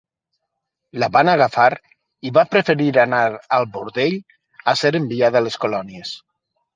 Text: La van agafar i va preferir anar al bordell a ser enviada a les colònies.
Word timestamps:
La 1.01 1.09
van 1.17 1.29
agafar 1.33 1.65
i 2.29 2.31
va 2.37 2.43
preferir 2.53 2.87
anar 3.03 3.19
al 3.59 3.67
bordell 3.75 4.15
a 4.73 4.75
ser 4.81 4.91
enviada 5.01 5.43
a 5.43 5.47
les 5.49 5.59
colònies. 5.67 6.15